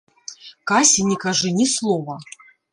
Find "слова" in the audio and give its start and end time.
1.77-2.21